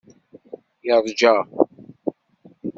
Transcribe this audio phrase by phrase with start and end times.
[0.85, 1.35] Yeṛja.